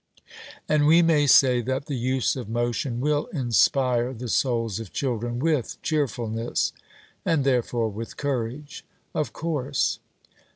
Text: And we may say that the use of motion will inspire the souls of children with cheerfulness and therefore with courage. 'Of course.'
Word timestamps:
And 0.67 0.87
we 0.87 1.03
may 1.03 1.27
say 1.27 1.61
that 1.61 1.85
the 1.85 1.95
use 1.95 2.35
of 2.35 2.49
motion 2.49 2.99
will 3.01 3.27
inspire 3.27 4.15
the 4.15 4.29
souls 4.29 4.79
of 4.79 4.91
children 4.91 5.37
with 5.37 5.79
cheerfulness 5.83 6.73
and 7.23 7.43
therefore 7.43 7.87
with 7.89 8.17
courage. 8.17 8.83
'Of 9.13 9.31
course.' 9.31 9.99